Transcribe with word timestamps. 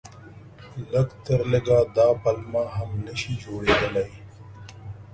لږ 0.91 1.09
تر 1.25 1.39
لږه 1.51 1.79
دا 1.97 2.07
پلمه 2.21 2.63
هم 2.75 2.91
نه 3.05 3.13
شي 3.21 3.33
جوړېدلای. 3.43 4.11